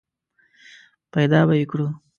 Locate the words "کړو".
1.71-1.87